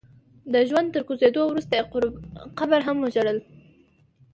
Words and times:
د 0.53 0.55
ژوند 0.69 0.87
تر 0.93 1.01
کوزېدو 1.07 1.41
وروسته 1.47 1.73
يې 1.77 1.83
قبر 2.57 2.79
هم 2.87 2.97
ژړل. 3.13 3.39